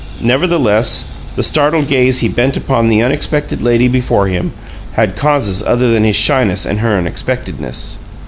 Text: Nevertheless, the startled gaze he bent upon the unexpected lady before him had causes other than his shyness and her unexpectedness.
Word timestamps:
Nevertheless, 0.23 1.11
the 1.35 1.43
startled 1.43 1.85
gaze 1.87 2.21
he 2.21 2.27
bent 2.27 2.57
upon 2.57 2.89
the 2.89 3.03
unexpected 3.03 3.61
lady 3.61 3.87
before 3.87 4.25
him 4.27 4.51
had 4.93 5.15
causes 5.15 5.61
other 5.61 5.91
than 5.91 6.05
his 6.05 6.15
shyness 6.15 6.65
and 6.65 6.79
her 6.79 6.97
unexpectedness. 6.97 7.99